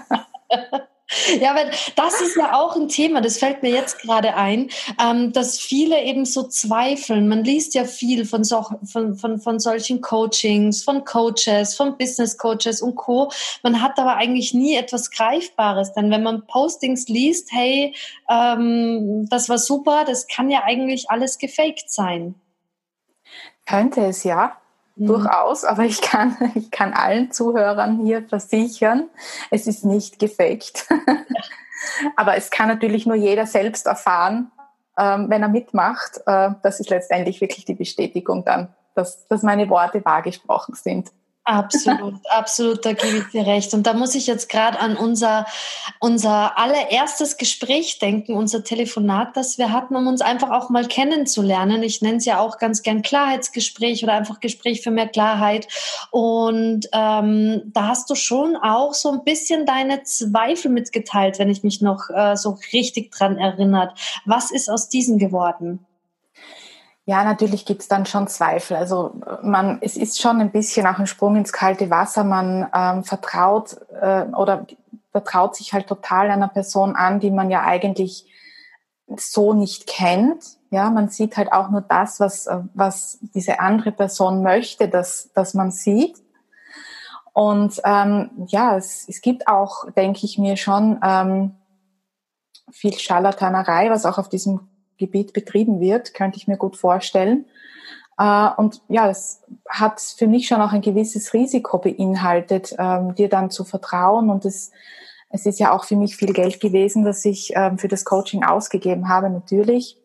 Ja, 1.40 1.52
aber 1.52 1.70
das 1.96 2.20
ist 2.20 2.36
ja 2.36 2.54
auch 2.54 2.76
ein 2.76 2.88
Thema, 2.88 3.22
das 3.22 3.38
fällt 3.38 3.62
mir 3.62 3.70
jetzt 3.70 4.02
gerade 4.02 4.36
ein, 4.36 4.70
ähm, 5.02 5.32
dass 5.34 5.60
viele 5.60 6.04
eben 6.04 6.26
so 6.26 6.44
zweifeln. 6.44 7.28
Man 7.28 7.44
liest 7.44 7.76
ja 7.76 7.86
viel 7.86 8.26
von, 8.26 8.44
so, 8.44 8.66
von, 8.84 9.16
von, 9.16 9.40
von 9.40 9.60
solchen 9.60 10.02
Coachings, 10.02 10.84
von 10.84 11.06
Coaches, 11.06 11.76
von 11.76 11.98
Business 11.98 12.38
Coaches 12.38 12.82
und 12.82 12.96
Co. 12.96 13.32
Man 13.62 13.82
hat 13.82 14.00
aber 14.00 14.16
eigentlich 14.16 14.54
nie 14.56 14.76
etwas 14.76 15.12
Greifbares, 15.12 15.94
denn 15.94 16.10
wenn 16.10 16.24
man 16.24 16.48
Postings 16.48 17.08
liest, 17.08 17.52
hey, 17.52 17.96
ähm, 18.30 19.28
das 19.30 19.48
war 19.48 19.60
super, 19.60 20.06
das 20.06 20.28
kann 20.28 20.50
ja 20.50 20.64
eigentlich 20.64 21.10
alles 21.10 21.38
gefaked 21.38 21.90
sein. 21.90 22.36
Könnte 23.68 24.02
es 24.06 24.24
ja, 24.24 24.58
mhm. 24.96 25.08
durchaus, 25.08 25.64
aber 25.64 25.84
ich 25.84 26.02
kann, 26.02 26.36
ich 26.56 26.72
kann 26.72 26.94
allen 26.94 27.32
Zuhörern 27.32 28.00
hier 28.06 28.28
versichern, 28.28 29.10
es 29.52 29.68
ist 29.68 29.86
nicht 29.86 30.20
gefaked. 30.20 30.88
aber 32.16 32.36
es 32.38 32.50
kann 32.50 32.68
natürlich 32.68 33.06
nur 33.06 33.16
jeder 33.16 33.46
selbst 33.46 33.86
erfahren, 33.86 34.52
ähm, 34.98 35.30
wenn 35.30 35.42
er 35.42 35.50
mitmacht. 35.50 36.22
Äh, 36.26 36.52
das 36.64 36.80
ist 36.80 36.90
letztendlich 36.90 37.42
wirklich 37.42 37.66
die 37.66 37.74
Bestätigung 37.74 38.46
dann, 38.46 38.74
dass, 38.94 39.28
dass 39.28 39.44
meine 39.44 39.70
Worte 39.70 40.04
wahr 40.06 40.22
gesprochen 40.22 40.76
sind. 40.76 41.12
Absolut, 41.48 42.16
absolut, 42.26 42.84
da 42.84 42.94
gebe 42.94 43.18
ich 43.20 43.26
dir 43.26 43.46
recht. 43.46 43.76
Und 43.76 43.86
da 43.86 43.94
muss 43.94 44.16
ich 44.16 44.26
jetzt 44.26 44.50
gerade 44.50 44.80
an 44.80 44.98
unser, 44.98 45.46
unser 46.00 46.58
allererstes 46.58 47.38
Gespräch 47.38 48.00
denken, 48.00 48.34
unser 48.34 48.64
Telefonat, 48.64 49.38
das 49.38 49.60
wir 49.60 49.72
hatten, 49.72 49.96
um 49.96 50.08
uns 50.08 50.22
einfach 50.22 50.50
auch 50.50 50.72
mal 50.72 50.88
kennenzulernen. 50.88 51.84
Ich 51.84 52.02
nenne 52.02 52.18
es 52.18 52.26
ja 52.26 52.40
auch 52.40 52.58
ganz 52.58 52.82
gern 52.82 53.04
Klarheitsgespräch 53.04 54.04
oder 54.04 54.14
einfach 54.14 54.40
Gespräch 54.40 54.82
für 54.82 54.90
mehr 54.90 55.08
Klarheit. 55.08 55.68
Und 56.10 56.88
ähm, 56.92 57.62
da 57.66 57.90
hast 57.90 58.10
du 58.10 58.16
schon 58.16 58.56
auch 58.56 58.96
so 58.96 59.12
ein 59.12 59.24
bisschen 59.24 59.68
deine 59.68 60.02
Zweifel 60.02 60.72
mitgeteilt, 60.72 61.38
wenn 61.38 61.52
ich 61.52 61.62
mich 61.62 61.80
noch 61.80 62.10
äh, 62.10 62.36
so 62.36 62.58
richtig 62.74 63.12
dran 63.12 63.38
erinnert. 63.38 63.96
Was 64.26 64.50
ist 64.50 64.68
aus 64.68 64.90
diesen 64.90 65.20
geworden? 65.20 65.86
Ja, 67.08 67.24
natürlich 67.24 67.66
gibt's 67.66 67.88
dann 67.88 68.08
schon 68.08 68.28
Zweifel. 68.28 68.78
Also 68.78 69.22
man, 69.44 69.78
es 69.82 69.96
ist 69.96 70.20
schon 70.20 70.42
ein 70.42 70.52
bisschen 70.52 70.88
auch 70.88 70.98
ein 70.98 71.06
Sprung 71.06 71.36
ins 71.36 71.54
kalte 71.54 71.92
Wasser. 71.92 72.24
Man 72.24 72.68
ähm, 72.74 73.04
vertraut 73.04 73.78
äh, 74.02 74.24
oder 74.36 74.66
vertraut 75.12 75.56
sich 75.56 75.72
halt 75.72 75.88
total 75.88 76.32
einer 76.32 76.48
Person 76.48 76.96
an, 76.96 77.20
die 77.20 77.30
man 77.30 77.52
ja 77.52 77.64
eigentlich 77.64 78.26
so 79.16 79.54
nicht 79.54 79.86
kennt. 79.86 80.44
Ja, 80.72 80.90
man 80.90 81.10
sieht 81.10 81.38
halt 81.38 81.54
auch 81.54 81.70
nur 81.70 81.82
das, 81.82 82.20
was, 82.20 82.48
äh, 82.48 82.62
was 82.74 83.20
diese 83.22 83.60
andere 83.60 83.92
Person 83.92 84.42
möchte, 84.42 84.90
dass, 84.90 85.32
dass 85.34 85.54
man 85.54 85.70
sieht. 85.70 86.18
Und 87.34 87.82
ähm, 87.84 88.32
ja, 88.48 88.78
es, 88.78 89.08
es 89.08 89.22
gibt 89.22 89.48
auch, 89.48 89.92
denke 89.92 90.26
ich 90.26 90.40
mir 90.40 90.58
schon, 90.58 91.00
ähm, 91.04 91.56
viel 92.72 92.98
Scharlatanerei, 92.98 93.92
was 93.92 94.06
auch 94.06 94.18
auf 94.18 94.28
diesem 94.28 94.68
Gebiet 94.98 95.34
betrieben 95.34 95.80
wird, 95.80 96.14
könnte 96.14 96.38
ich 96.38 96.48
mir 96.48 96.58
gut 96.58 96.78
vorstellen. 96.78 97.46
Äh, 98.18 98.50
und 98.58 98.82
ja, 98.88 99.10
es 99.10 99.42
hat 99.70 100.00
für 100.00 100.28
mich 100.28 100.48
schon 100.48 100.62
auch 100.62 100.72
ein 100.72 100.82
gewisses 100.82 101.34
Risiko 101.34 101.78
beinhaltet, 101.78 102.76
ähm, 102.78 103.16
dir 103.16 103.30
dann 103.30 103.52
zu 103.52 103.64
vertrauen. 103.64 104.30
Und 104.30 104.46
es, 104.46 104.72
es 105.30 105.46
ist 105.46 105.60
ja 105.60 105.72
auch 105.72 105.84
für 105.84 105.96
mich 105.96 106.16
viel 106.16 106.34
Geld 106.34 106.60
gewesen, 106.60 107.04
das 107.04 107.26
ich 107.26 107.52
ähm, 107.56 107.78
für 107.78 107.88
das 107.88 108.06
Coaching 108.06 108.44
ausgegeben 108.44 109.10
habe, 109.10 109.30
natürlich. 109.30 109.98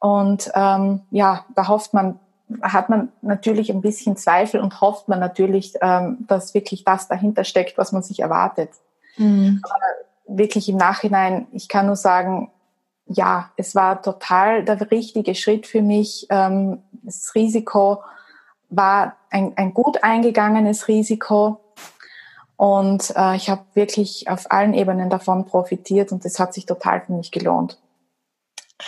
Und 0.00 0.50
ähm, 0.54 1.02
ja, 1.10 1.44
da 1.56 1.66
hofft 1.66 1.92
man, 1.92 2.20
hat 2.62 2.88
man 2.88 3.10
natürlich 3.20 3.70
ein 3.70 3.80
bisschen 3.80 4.16
Zweifel 4.16 4.60
und 4.60 4.80
hofft 4.80 5.08
man 5.08 5.18
natürlich, 5.18 5.74
ähm, 5.80 6.18
dass 6.28 6.54
wirklich 6.54 6.84
das 6.84 7.08
dahinter 7.08 7.44
steckt, 7.44 7.78
was 7.78 7.92
man 7.92 8.02
sich 8.02 8.20
erwartet. 8.20 8.70
Mhm. 9.16 9.60
Aber 9.64 10.36
wirklich 10.38 10.68
im 10.68 10.76
Nachhinein, 10.76 11.48
ich 11.52 11.68
kann 11.68 11.86
nur 11.86 11.96
sagen, 11.96 12.52
ja, 13.08 13.50
es 13.56 13.74
war 13.74 14.02
total 14.02 14.64
der 14.64 14.90
richtige 14.90 15.34
Schritt 15.34 15.66
für 15.66 15.82
mich. 15.82 16.26
Ähm, 16.30 16.82
das 17.02 17.34
Risiko 17.34 18.02
war 18.68 19.16
ein, 19.30 19.52
ein 19.56 19.72
gut 19.72 20.02
eingegangenes 20.02 20.88
Risiko. 20.88 21.60
Und 22.56 23.12
äh, 23.16 23.36
ich 23.36 23.48
habe 23.48 23.62
wirklich 23.74 24.28
auf 24.28 24.50
allen 24.50 24.74
Ebenen 24.74 25.10
davon 25.10 25.46
profitiert 25.46 26.12
und 26.12 26.24
es 26.24 26.38
hat 26.38 26.52
sich 26.52 26.66
total 26.66 27.00
für 27.00 27.12
mich 27.12 27.30
gelohnt. 27.30 27.78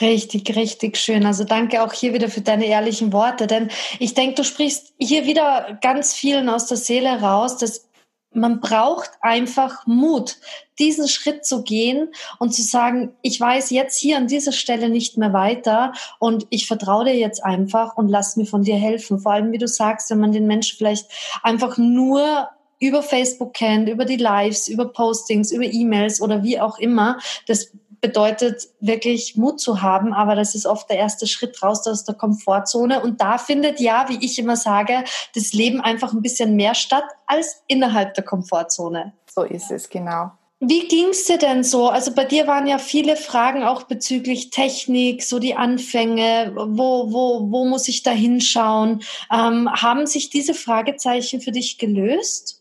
Richtig, 0.01 0.55
richtig 0.55 0.97
schön. 0.97 1.27
Also 1.27 1.45
danke 1.45 1.83
auch 1.83 1.93
hier 1.93 2.13
wieder 2.15 2.29
für 2.29 2.43
deine 2.43 2.67
ehrlichen 2.67 3.13
Worte, 3.13 3.47
denn 3.47 3.71
ich 3.99 4.15
denke, 4.15 4.37
du 4.37 4.45
sprichst 4.45 4.93
hier 4.99 5.25
wieder 5.25 5.79
ganz 5.83 6.15
vielen 6.15 6.49
aus 6.49 6.67
der 6.67 6.77
Seele 6.77 7.21
raus, 7.21 7.57
dass 7.57 7.90
man 8.33 8.61
braucht 8.61 9.11
einfach 9.21 9.87
Mut, 9.87 10.37
diesen 10.79 11.09
Schritt 11.09 11.45
zu 11.45 11.63
gehen 11.63 12.11
und 12.39 12.55
zu 12.55 12.63
sagen, 12.63 13.13
ich 13.23 13.41
weiß 13.41 13.71
jetzt 13.71 13.99
hier 13.99 14.17
an 14.17 14.29
dieser 14.29 14.53
Stelle 14.53 14.89
nicht 14.89 15.19
mehr 15.19 15.33
weiter 15.33 15.93
und 16.19 16.47
ich 16.51 16.67
vertraue 16.67 17.07
dir 17.07 17.17
jetzt 17.17 17.45
einfach 17.45 17.97
und 17.97 18.09
lass 18.09 18.37
mir 18.37 18.47
von 18.47 18.63
dir 18.63 18.77
helfen. 18.77 19.19
Vor 19.19 19.33
allem, 19.33 19.53
wie 19.53 19.59
du 19.59 19.67
sagst, 19.67 20.11
wenn 20.11 20.21
man 20.21 20.33
den 20.33 20.47
Menschen 20.47 20.79
vielleicht 20.79 21.07
einfach 21.43 21.77
nur 21.77 22.49
über 22.79 23.03
Facebook 23.03 23.53
kennt, 23.53 23.89
über 23.89 24.05
die 24.05 24.17
Lives, 24.17 24.69
über 24.69 24.87
Postings, 24.87 25.53
über 25.53 25.65
E-Mails 25.65 26.21
oder 26.23 26.43
wie 26.43 26.61
auch 26.61 26.79
immer, 26.79 27.19
das 27.47 27.73
bedeutet 28.01 28.69
wirklich 28.81 29.37
Mut 29.37 29.61
zu 29.61 29.83
haben, 29.83 30.13
aber 30.13 30.35
das 30.35 30.55
ist 30.55 30.67
oft 30.67 30.89
der 30.89 30.99
erste 30.99 31.27
Schritt 31.27 31.63
raus 31.63 31.87
aus 31.87 32.05
der 32.05 32.15
Komfortzone. 32.15 33.03
Und 33.03 33.21
da 33.21 33.39
findet 33.39 33.81
ja, 33.81 34.07
wie 34.09 34.25
ich 34.25 34.39
immer 34.39 34.57
sage, 34.57 35.05
das 35.35 35.53
Leben 35.53 35.81
einfach 35.81 36.13
ein 36.13 36.23
bisschen 36.23 36.57
mehr 36.57 36.75
statt 36.75 37.05
als 37.27 37.63
innerhalb 37.67 38.15
der 38.15 38.25
Komfortzone. 38.25 39.13
So 39.35 39.43
ist 39.43 39.71
es, 39.71 39.89
genau. 39.89 40.33
Wie 40.63 40.87
ging 40.89 41.09
es 41.09 41.25
dir 41.25 41.39
denn 41.39 41.65
so? 41.65 41.89
Also 41.89 42.15
bei 42.15 42.27
dir 42.27 42.47
waren 42.47 42.67
ja 42.67 42.77
viele 42.77 43.17
Fragen 43.17 43.63
auch 43.63 43.85
bezüglich 43.85 44.51
Technik, 44.51 45.23
so 45.23 45.39
die 45.39 45.55
Anfänge, 45.55 46.53
wo, 46.55 47.11
wo, 47.11 47.51
wo 47.51 47.65
muss 47.65 47.89
ich 47.89 48.03
da 48.03 48.11
hinschauen? 48.11 49.03
Ähm, 49.33 49.71
haben 49.73 50.07
sich 50.07 50.29
diese 50.29 50.53
Fragezeichen 50.53 51.41
für 51.41 51.51
dich 51.51 51.79
gelöst? 51.79 52.60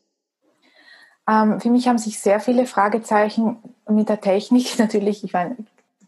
Ähm, 1.29 1.59
für 1.59 1.69
mich 1.69 1.88
haben 1.88 1.98
sich 1.98 2.19
sehr 2.19 2.39
viele 2.39 2.65
Fragezeichen 2.65 3.57
mit 3.88 4.09
der 4.09 4.21
Technik 4.21 4.79
natürlich, 4.79 5.24
ich 5.24 5.33
meine, 5.33 5.57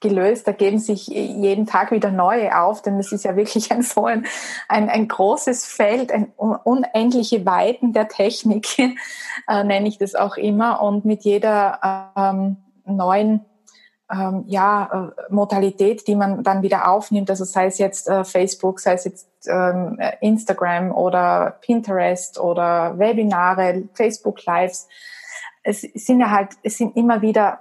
gelöst. 0.02 0.48
Da 0.48 0.52
geben 0.52 0.80
sich 0.80 1.08
jeden 1.08 1.68
Tag 1.68 1.92
wieder 1.92 2.12
neue 2.12 2.58
auf, 2.60 2.82
denn 2.82 3.00
es 3.00 3.12
ist 3.12 3.24
ja 3.24 3.36
wirklich 3.36 3.72
ein 3.72 3.84
so 3.84 4.06
ein, 4.06 4.26
ein, 4.68 4.90
ein 4.90 5.08
großes 5.08 5.66
Feld, 5.66 6.12
ein 6.12 6.32
unendliche 6.36 7.46
Weiten 7.46 7.94
der 7.94 8.08
Technik, 8.08 8.68
äh, 9.48 9.64
nenne 9.64 9.88
ich 9.88 9.98
das 9.98 10.16
auch 10.16 10.38
immer. 10.38 10.82
Und 10.82 11.06
mit 11.06 11.24
jeder 11.24 12.12
ähm, 12.18 12.58
neuen 12.86 13.46
ähm, 14.12 14.44
ja, 14.48 15.14
äh, 15.18 15.34
Modalität, 15.34 16.08
die 16.08 16.16
man 16.16 16.44
dann 16.44 16.62
wieder 16.62 16.90
aufnimmt, 16.90 17.30
also 17.30 17.46
sei 17.46 17.68
es 17.68 17.78
jetzt 17.78 18.10
äh, 18.10 18.24
Facebook, 18.24 18.80
sei 18.80 18.94
es 18.94 19.06
jetzt 19.06 19.28
ähm, 19.48 20.00
Instagram 20.20 20.92
oder 20.92 21.58
Pinterest 21.62 22.40
oder 22.40 22.98
Webinare, 23.00 23.84
Facebook 23.94 24.46
Lives, 24.46 24.88
es 25.64 25.82
sind 25.82 26.20
ja 26.20 26.32
halt, 26.32 26.50
es 26.64 26.78
sind 26.78 26.96
immer 26.98 27.22
wieder 27.22 27.60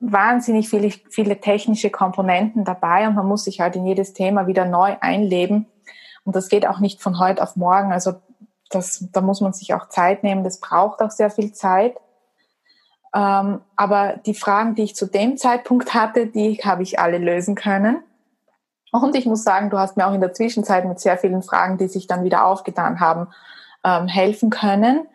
wahnsinnig 0.00 0.68
viele, 0.68 0.90
viele 1.10 1.40
technische 1.40 1.90
Komponenten 1.90 2.64
dabei 2.64 3.06
und 3.06 3.14
man 3.14 3.26
muss 3.26 3.44
sich 3.44 3.60
halt 3.60 3.76
in 3.76 3.86
jedes 3.86 4.14
Thema 4.14 4.46
wieder 4.46 4.64
neu 4.64 4.96
einleben. 5.00 5.66
Und 6.24 6.34
das 6.34 6.48
geht 6.48 6.66
auch 6.66 6.80
nicht 6.80 7.00
von 7.00 7.18
heute 7.18 7.42
auf 7.42 7.56
morgen. 7.56 7.92
Also 7.92 8.14
das, 8.70 9.06
da 9.12 9.20
muss 9.20 9.40
man 9.40 9.52
sich 9.52 9.74
auch 9.74 9.88
Zeit 9.88 10.24
nehmen. 10.24 10.44
Das 10.44 10.60
braucht 10.60 11.00
auch 11.02 11.10
sehr 11.10 11.30
viel 11.30 11.52
Zeit. 11.52 11.96
Ähm, 13.14 13.60
aber 13.76 14.14
die 14.24 14.34
Fragen, 14.34 14.74
die 14.74 14.82
ich 14.82 14.96
zu 14.96 15.06
dem 15.06 15.36
Zeitpunkt 15.36 15.94
hatte, 15.94 16.26
die 16.26 16.58
habe 16.64 16.82
ich 16.82 16.98
alle 16.98 17.18
lösen 17.18 17.54
können. 17.54 18.02
Und 18.90 19.16
ich 19.16 19.26
muss 19.26 19.42
sagen, 19.42 19.70
du 19.70 19.78
hast 19.78 19.96
mir 19.96 20.06
auch 20.06 20.14
in 20.14 20.20
der 20.20 20.34
Zwischenzeit 20.34 20.84
mit 20.84 21.00
sehr 21.00 21.16
vielen 21.18 21.42
Fragen, 21.42 21.78
die 21.78 21.88
sich 21.88 22.06
dann 22.06 22.24
wieder 22.24 22.44
aufgetan 22.44 23.00
haben, 23.00 23.28
ähm, 23.84 24.06
helfen 24.06 24.50
können. 24.50 25.06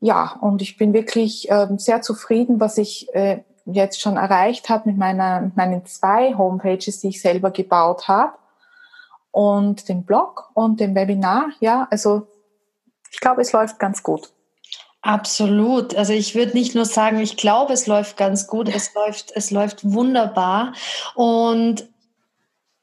Ja, 0.00 0.36
und 0.40 0.60
ich 0.60 0.76
bin 0.76 0.92
wirklich 0.92 1.50
ähm, 1.50 1.78
sehr 1.78 2.02
zufrieden, 2.02 2.60
was 2.60 2.76
ich 2.76 3.12
äh, 3.14 3.42
jetzt 3.64 4.00
schon 4.00 4.18
erreicht 4.18 4.68
habe 4.68 4.90
mit, 4.90 4.98
meiner, 4.98 5.40
mit 5.40 5.56
meinen 5.56 5.86
zwei 5.86 6.34
Homepages, 6.36 7.00
die 7.00 7.08
ich 7.08 7.22
selber 7.22 7.50
gebaut 7.50 8.06
habe 8.06 8.34
und 9.30 9.88
dem 9.88 10.04
Blog 10.04 10.50
und 10.52 10.78
dem 10.78 10.94
Webinar. 10.94 11.46
Ja, 11.60 11.88
also 11.90 12.26
ich 13.10 13.20
glaube, 13.20 13.40
es 13.40 13.52
läuft 13.52 13.78
ganz 13.78 14.02
gut. 14.02 14.33
Absolut. 15.04 15.94
Also 15.96 16.14
ich 16.14 16.34
würde 16.34 16.54
nicht 16.54 16.74
nur 16.74 16.86
sagen, 16.86 17.20
ich 17.20 17.36
glaube, 17.36 17.74
es 17.74 17.86
läuft 17.86 18.16
ganz 18.16 18.46
gut, 18.46 18.74
es 18.74 18.94
läuft, 18.94 19.32
es 19.34 19.50
läuft 19.50 19.84
wunderbar. 19.84 20.72
Und 21.14 21.86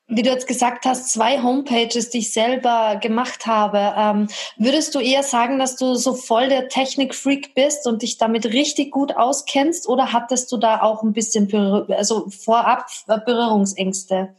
wie 0.07 0.21
du 0.21 0.29
jetzt 0.29 0.45
gesagt 0.45 0.85
hast, 0.85 1.11
zwei 1.11 1.41
Homepages, 1.41 2.11
die 2.11 2.19
ich 2.19 2.31
selber 2.31 2.97
gemacht 3.01 3.47
habe. 3.47 3.95
Ähm, 3.97 4.27
würdest 4.57 4.93
du 4.93 4.99
eher 4.99 5.23
sagen, 5.23 5.57
dass 5.57 5.77
du 5.77 5.95
so 5.95 6.13
voll 6.13 6.47
der 6.47 6.67
Technik-Freak 6.67 7.55
bist 7.55 7.87
und 7.87 8.03
dich 8.03 8.19
damit 8.19 8.45
richtig 8.45 8.91
gut 8.91 9.15
auskennst 9.17 9.89
oder 9.89 10.13
hattest 10.13 10.51
du 10.51 10.57
da 10.57 10.81
auch 10.83 11.01
ein 11.01 11.13
bisschen 11.13 11.51
also 11.89 12.29
vorab 12.29 12.85
Berührungsängste? 13.07 14.35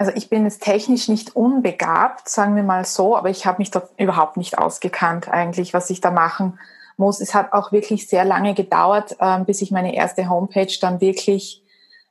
Also 0.00 0.12
ich 0.14 0.30
bin 0.30 0.44
jetzt 0.44 0.62
technisch 0.62 1.08
nicht 1.08 1.36
unbegabt, 1.36 2.26
sagen 2.26 2.56
wir 2.56 2.62
mal 2.62 2.86
so, 2.86 3.18
aber 3.18 3.28
ich 3.28 3.44
habe 3.44 3.58
mich 3.58 3.70
dort 3.70 3.90
überhaupt 3.98 4.38
nicht 4.38 4.56
ausgekannt 4.56 5.28
eigentlich, 5.28 5.74
was 5.74 5.90
ich 5.90 6.00
da 6.00 6.10
machen 6.10 6.58
muss. 6.96 7.20
Es 7.20 7.34
hat 7.34 7.52
auch 7.52 7.70
wirklich 7.70 8.08
sehr 8.08 8.24
lange 8.24 8.54
gedauert, 8.54 9.14
ähm, 9.20 9.44
bis 9.44 9.60
ich 9.60 9.70
meine 9.70 9.94
erste 9.94 10.30
Homepage 10.30 10.72
dann 10.80 11.02
wirklich 11.02 11.62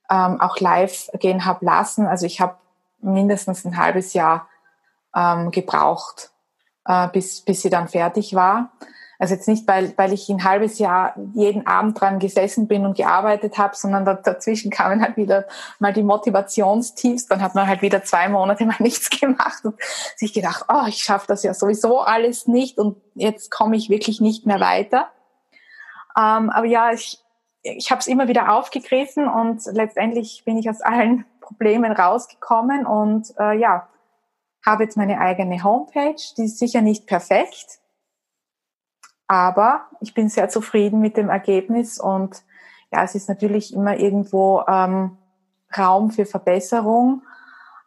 ähm, 0.08 0.39
auch 0.39 0.60
live 0.60 1.10
gehen 1.17 1.46
habe 1.46 1.65
lassen. 1.65 2.05
Also 2.05 2.27
ich 2.27 2.39
habe 2.39 2.58
mindestens 3.01 3.65
ein 3.65 3.75
halbes 3.75 4.13
Jahr 4.13 4.48
ähm, 5.15 5.50
gebraucht, 5.50 6.29
äh, 6.86 7.08
bis, 7.08 7.41
bis 7.41 7.63
sie 7.63 7.72
dann 7.72 7.88
fertig 7.88 8.36
war. 8.36 8.72
Also 9.22 9.34
jetzt 9.34 9.50
nicht, 9.50 9.68
weil, 9.68 9.94
weil 9.98 10.14
ich 10.14 10.30
ein 10.30 10.46
halbes 10.46 10.80
Jahr 10.80 11.14
jeden 11.34 11.68
Abend 11.68 12.00
dran 12.00 12.20
gesessen 12.20 12.70
bin 12.70 12.86
und 12.86 12.96
gearbeitet 12.96 13.58
habe, 13.58 13.76
sondern 13.76 14.06
dazwischen 14.06 14.72
kamen 14.72 15.02
halt 15.02 15.18
wieder 15.18 15.46
mal 15.78 15.92
die 15.92 16.04
Motivationstiefs. 16.04 17.28
Dann 17.28 17.42
hat 17.42 17.54
man 17.54 17.68
halt 17.68 17.82
wieder 17.82 18.02
zwei 18.02 18.30
Monate 18.30 18.66
mal 18.66 18.78
nichts 18.80 19.10
gemacht 19.10 19.66
und 19.66 19.76
sich 20.16 20.32
gedacht, 20.32 20.66
oh, 20.70 20.86
ich 20.88 21.04
schaffe 21.04 21.28
das 21.28 21.44
ja 21.44 21.54
sowieso 21.54 22.00
alles 22.00 22.48
nicht 22.48 22.78
und 22.78 22.96
jetzt 23.14 23.52
komme 23.52 23.76
ich 23.76 23.90
wirklich 23.90 24.22
nicht 24.22 24.46
mehr 24.46 24.62
weiter. 24.62 25.10
Ähm, 26.18 26.50
aber 26.50 26.66
ja, 26.66 26.94
ich, 26.94 27.20
ich 27.62 27.92
habe 27.92 28.00
es 28.00 28.08
immer 28.08 28.30
wieder 28.30 28.54
aufgegriffen 28.54 29.28
und 29.28 29.66
letztendlich 29.66 30.44
bin 30.46 30.58
ich 30.58 30.70
aus 30.70 30.80
allen 30.80 31.26
Problemen 31.42 31.92
rausgekommen 31.92 32.86
und 32.86 33.34
äh, 33.38 33.60
ja, 33.60 33.90
habe 34.66 34.84
jetzt 34.84 34.96
meine 34.96 35.20
eigene 35.20 35.62
Homepage. 35.62 36.16
Die 36.38 36.46
ist 36.46 36.58
sicher 36.58 36.82
nicht 36.82 37.06
perfekt, 37.06 37.80
aber 39.30 39.86
ich 40.02 40.16
bin 40.16 40.28
sehr 40.28 40.50
zufrieden 40.50 41.00
mit 41.00 41.16
dem 41.16 41.30
Ergebnis 41.30 42.00
und 42.00 42.42
ja, 42.92 43.04
es 43.04 43.14
ist 43.14 43.30
natürlich 43.30 43.74
immer 43.74 43.96
irgendwo 43.98 44.64
ähm, 44.68 45.18
Raum 45.78 46.10
für 46.10 46.26
Verbesserung, 46.26 47.22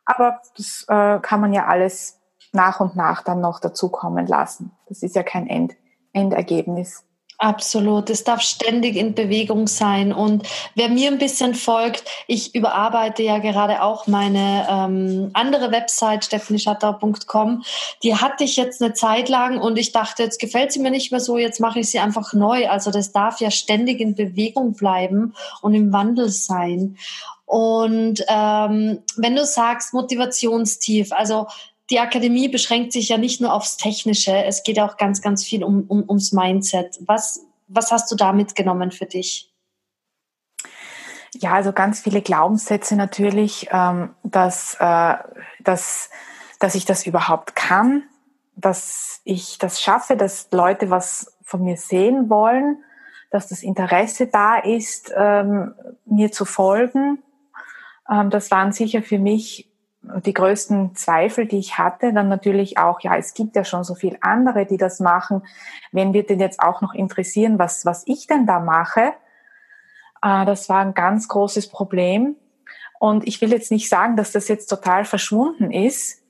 aber 0.04 0.40
das 0.56 0.86
äh, 0.88 1.18
kann 1.18 1.40
man 1.40 1.52
ja 1.52 1.66
alles 1.66 2.20
nach 2.52 2.78
und 2.78 2.94
nach 2.94 3.22
dann 3.22 3.40
noch 3.40 3.58
dazukommen 3.58 4.26
lassen. 4.28 4.70
Das 4.86 5.02
ist 5.02 5.16
ja 5.16 5.24
kein 5.24 5.48
End 5.48 5.74
Endergebnis. 6.12 7.04
Absolut. 7.42 8.08
Es 8.08 8.22
darf 8.22 8.40
ständig 8.40 8.94
in 8.94 9.14
Bewegung 9.14 9.66
sein. 9.66 10.12
Und 10.12 10.46
wer 10.76 10.88
mir 10.88 11.10
ein 11.10 11.18
bisschen 11.18 11.56
folgt, 11.56 12.04
ich 12.28 12.54
überarbeite 12.54 13.24
ja 13.24 13.38
gerade 13.38 13.82
auch 13.82 14.06
meine 14.06 14.64
ähm, 14.70 15.30
andere 15.32 15.72
Website, 15.72 16.24
stephanieschatter.com. 16.24 17.64
Die 18.04 18.14
hatte 18.14 18.44
ich 18.44 18.56
jetzt 18.56 18.80
eine 18.80 18.92
Zeit 18.92 19.28
lang 19.28 19.60
und 19.60 19.76
ich 19.76 19.90
dachte, 19.90 20.22
jetzt 20.22 20.38
gefällt 20.38 20.70
sie 20.70 20.78
mir 20.78 20.92
nicht 20.92 21.10
mehr 21.10 21.18
so, 21.18 21.36
jetzt 21.36 21.58
mache 21.58 21.80
ich 21.80 21.90
sie 21.90 21.98
einfach 21.98 22.32
neu. 22.32 22.68
Also 22.68 22.92
das 22.92 23.10
darf 23.10 23.40
ja 23.40 23.50
ständig 23.50 23.98
in 23.98 24.14
Bewegung 24.14 24.74
bleiben 24.74 25.34
und 25.62 25.74
im 25.74 25.92
Wandel 25.92 26.28
sein. 26.28 26.96
Und 27.44 28.24
ähm, 28.28 29.02
wenn 29.16 29.34
du 29.34 29.44
sagst 29.44 29.92
Motivationstief, 29.94 31.12
also 31.12 31.48
die 31.90 31.98
Akademie 31.98 32.48
beschränkt 32.48 32.92
sich 32.92 33.08
ja 33.08 33.18
nicht 33.18 33.40
nur 33.40 33.52
aufs 33.52 33.76
Technische, 33.76 34.44
es 34.44 34.62
geht 34.62 34.78
auch 34.80 34.96
ganz, 34.96 35.20
ganz 35.20 35.44
viel 35.44 35.64
um, 35.64 35.84
um, 35.88 36.04
ums 36.08 36.32
Mindset. 36.32 36.98
Was, 37.06 37.44
was 37.68 37.90
hast 37.90 38.10
du 38.10 38.16
da 38.16 38.32
mitgenommen 38.32 38.90
für 38.90 39.06
dich? 39.06 39.52
Ja, 41.34 41.54
also 41.54 41.72
ganz 41.72 42.00
viele 42.00 42.20
Glaubenssätze 42.20 42.94
natürlich, 42.94 43.68
ähm, 43.72 44.14
dass, 44.22 44.76
äh, 44.78 45.14
dass, 45.60 46.10
dass 46.60 46.74
ich 46.74 46.84
das 46.84 47.06
überhaupt 47.06 47.56
kann, 47.56 48.04
dass 48.54 49.22
ich 49.24 49.58
das 49.58 49.80
schaffe, 49.80 50.16
dass 50.16 50.48
Leute 50.50 50.90
was 50.90 51.34
von 51.42 51.64
mir 51.64 51.76
sehen 51.76 52.28
wollen, 52.28 52.84
dass 53.30 53.48
das 53.48 53.62
Interesse 53.62 54.26
da 54.26 54.58
ist, 54.58 55.12
ähm, 55.16 55.74
mir 56.04 56.30
zu 56.32 56.44
folgen. 56.44 57.22
Ähm, 58.10 58.28
das 58.28 58.50
waren 58.50 58.72
sicher 58.72 59.02
für 59.02 59.18
mich 59.18 59.71
die 60.02 60.32
größten 60.32 60.96
Zweifel, 60.96 61.46
die 61.46 61.58
ich 61.58 61.78
hatte, 61.78 62.12
dann 62.12 62.28
natürlich 62.28 62.78
auch, 62.78 63.00
ja, 63.00 63.16
es 63.16 63.34
gibt 63.34 63.54
ja 63.54 63.64
schon 63.64 63.84
so 63.84 63.94
viel 63.94 64.18
andere, 64.20 64.66
die 64.66 64.76
das 64.76 64.98
machen. 64.98 65.42
Wen 65.92 66.12
wird 66.12 66.30
denn 66.30 66.40
jetzt 66.40 66.60
auch 66.60 66.80
noch 66.80 66.92
interessieren, 66.92 67.58
was, 67.58 67.86
was 67.86 68.02
ich 68.06 68.26
denn 68.26 68.46
da 68.46 68.58
mache? 68.58 69.12
Äh, 70.22 70.44
das 70.44 70.68
war 70.68 70.80
ein 70.80 70.94
ganz 70.94 71.28
großes 71.28 71.68
Problem. 71.68 72.36
Und 72.98 73.26
ich 73.26 73.40
will 73.40 73.52
jetzt 73.52 73.70
nicht 73.70 73.88
sagen, 73.88 74.16
dass 74.16 74.32
das 74.32 74.48
jetzt 74.48 74.66
total 74.66 75.04
verschwunden 75.04 75.70
ist. 75.70 76.22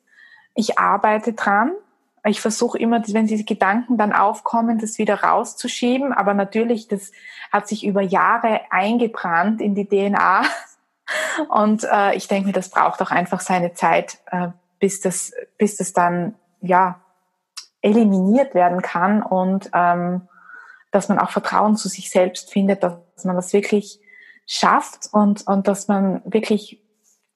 Ich 0.54 0.78
arbeite 0.78 1.32
dran. 1.32 1.72
Ich 2.24 2.40
versuche 2.40 2.78
immer, 2.78 3.02
wenn 3.08 3.26
diese 3.26 3.44
Gedanken 3.44 3.96
dann 3.96 4.12
aufkommen, 4.12 4.78
das 4.78 4.98
wieder 4.98 5.22
rauszuschieben. 5.22 6.12
Aber 6.12 6.34
natürlich, 6.34 6.88
das 6.88 7.10
hat 7.50 7.68
sich 7.68 7.84
über 7.84 8.02
Jahre 8.02 8.60
eingebrannt 8.70 9.60
in 9.60 9.74
die 9.74 9.86
DNA 9.86 10.42
und 11.48 11.84
äh, 11.84 12.14
ich 12.14 12.28
denke 12.28 12.46
mir, 12.46 12.52
das 12.52 12.70
braucht 12.70 13.00
auch 13.02 13.10
einfach 13.10 13.40
seine 13.40 13.74
Zeit, 13.74 14.18
äh, 14.30 14.48
bis, 14.78 15.00
das, 15.00 15.32
bis 15.58 15.76
das 15.76 15.92
dann 15.92 16.34
ja 16.60 17.00
eliminiert 17.80 18.54
werden 18.54 18.82
kann 18.82 19.22
und 19.22 19.70
ähm, 19.74 20.28
dass 20.90 21.08
man 21.08 21.18
auch 21.18 21.30
Vertrauen 21.30 21.76
zu 21.76 21.88
sich 21.88 22.10
selbst 22.10 22.52
findet, 22.52 22.82
dass 22.82 23.24
man 23.24 23.36
das 23.36 23.52
wirklich 23.52 23.98
schafft 24.46 25.08
und, 25.12 25.46
und 25.46 25.66
dass 25.68 25.88
man 25.88 26.22
wirklich 26.24 26.80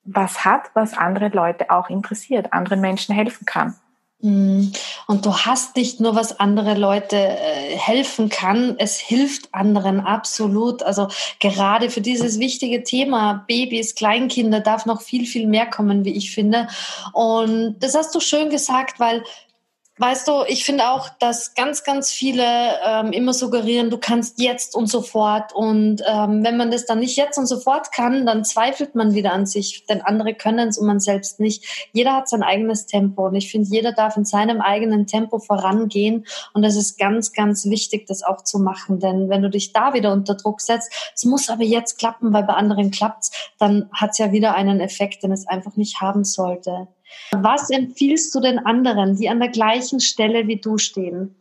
was 0.04 0.44
hat, 0.44 0.70
was 0.74 0.96
andere 0.96 1.28
Leute 1.28 1.70
auch 1.70 1.90
interessiert, 1.90 2.52
anderen 2.52 2.80
Menschen 2.80 3.14
helfen 3.14 3.44
kann. 3.44 3.74
Mm. 4.20 4.68
Und 5.06 5.26
du 5.26 5.36
hast 5.36 5.76
nicht 5.76 6.00
nur, 6.00 6.14
was 6.14 6.40
andere 6.40 6.74
Leute 6.74 7.16
äh, 7.16 7.76
helfen 7.76 8.28
kann, 8.28 8.76
es 8.78 8.98
hilft 8.98 9.54
anderen 9.54 10.00
absolut. 10.00 10.82
Also 10.82 11.08
gerade 11.38 11.90
für 11.90 12.00
dieses 12.00 12.38
wichtige 12.38 12.82
Thema 12.82 13.44
Babys, 13.46 13.94
Kleinkinder 13.94 14.60
darf 14.60 14.86
noch 14.86 15.02
viel, 15.02 15.26
viel 15.26 15.46
mehr 15.46 15.66
kommen, 15.66 16.04
wie 16.04 16.16
ich 16.16 16.32
finde. 16.32 16.68
Und 17.12 17.76
das 17.80 17.94
hast 17.94 18.14
du 18.14 18.20
schön 18.20 18.50
gesagt, 18.50 18.98
weil 18.98 19.22
weißt 19.98 20.28
du, 20.28 20.44
ich 20.46 20.64
finde 20.64 20.90
auch, 20.90 21.08
dass 21.08 21.54
ganz, 21.54 21.82
ganz 21.82 22.10
viele 22.10 22.44
ähm, 22.84 23.12
immer 23.12 23.32
suggerieren, 23.32 23.88
du 23.88 23.96
kannst 23.96 24.40
jetzt 24.40 24.74
und 24.74 24.88
sofort. 24.88 25.54
Und 25.54 26.02
ähm, 26.06 26.44
wenn 26.44 26.58
man 26.58 26.70
das 26.70 26.84
dann 26.84 26.98
nicht 26.98 27.16
jetzt 27.16 27.38
und 27.38 27.46
sofort 27.46 27.92
kann, 27.92 28.26
dann 28.26 28.44
zweifelt 28.44 28.94
man 28.94 29.14
wieder 29.14 29.32
an 29.32 29.46
sich, 29.46 29.86
denn 29.86 30.02
andere 30.02 30.34
können 30.34 30.68
es 30.68 30.78
und 30.78 30.86
man 30.86 31.00
selbst 31.00 31.40
nicht. 31.40 31.88
Jeder 31.92 32.14
hat 32.14 32.28
sein 32.28 32.42
eigenes 32.42 32.86
Tempo 32.86 33.26
und 33.26 33.34
ich 33.34 33.50
finde, 33.50 33.70
jeder 33.70 33.92
darf 33.92 34.16
in 34.16 34.26
seinem 34.26 34.60
eigenen 34.60 35.06
Tempo 35.06 35.38
vorangehen. 35.38 36.26
Und 36.52 36.62
das 36.62 36.76
ist 36.76 36.98
ganz, 36.98 37.32
ganz 37.32 37.64
wichtig, 37.64 38.06
das 38.06 38.22
auch 38.22 38.42
zu 38.42 38.58
machen. 38.58 39.00
Denn 39.00 39.30
wenn 39.30 39.42
du 39.42 39.48
dich 39.48 39.72
da 39.72 39.94
wieder 39.94 40.12
unter 40.12 40.34
Druck 40.34 40.60
setzt, 40.60 40.92
es 41.14 41.24
muss 41.24 41.48
aber 41.48 41.64
jetzt 41.64 41.98
klappen, 41.98 42.34
weil 42.34 42.44
bei 42.44 42.54
anderen 42.54 42.90
klappt's, 42.90 43.30
dann 43.58 43.88
hat's 43.92 44.18
ja 44.18 44.30
wieder 44.32 44.54
einen 44.54 44.80
Effekt, 44.80 45.22
den 45.22 45.32
es 45.32 45.46
einfach 45.46 45.76
nicht 45.76 46.02
haben 46.02 46.24
sollte. 46.24 46.88
Was 47.32 47.70
empfiehlst 47.70 48.34
du 48.34 48.40
den 48.40 48.58
anderen, 48.58 49.16
die 49.16 49.28
an 49.28 49.40
der 49.40 49.48
gleichen 49.48 50.00
Stelle 50.00 50.46
wie 50.46 50.60
du 50.60 50.78
stehen? 50.78 51.34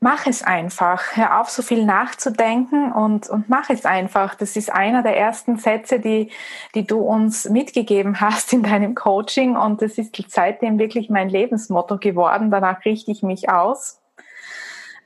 Mach 0.00 0.26
es 0.28 0.44
einfach. 0.44 1.16
Hör 1.16 1.40
auf, 1.40 1.50
so 1.50 1.60
viel 1.60 1.84
nachzudenken 1.84 2.92
und, 2.92 3.28
und 3.28 3.48
mach 3.48 3.68
es 3.68 3.84
einfach. 3.84 4.36
Das 4.36 4.54
ist 4.54 4.72
einer 4.72 5.02
der 5.02 5.16
ersten 5.16 5.56
Sätze, 5.56 5.98
die, 5.98 6.30
die 6.76 6.86
du 6.86 7.00
uns 7.00 7.48
mitgegeben 7.48 8.20
hast 8.20 8.52
in 8.52 8.62
deinem 8.62 8.94
Coaching 8.94 9.56
und 9.56 9.82
das 9.82 9.98
ist 9.98 10.16
seitdem 10.28 10.78
wirklich 10.78 11.10
mein 11.10 11.28
Lebensmotto 11.28 11.98
geworden. 11.98 12.52
Danach 12.52 12.84
richte 12.84 13.10
ich 13.10 13.24
mich 13.24 13.50
aus. 13.50 14.00